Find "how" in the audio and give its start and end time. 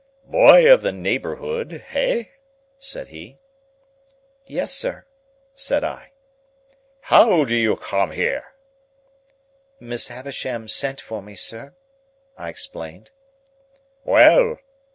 7.01-7.45